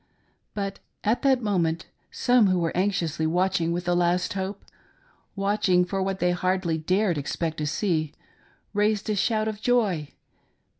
[0.55, 4.65] But at that moment some who were anxiously watching with a last hope—
[5.45, 8.15] watching for what they hardly dared expect to see—
[8.73, 10.07] raised a shout of joy.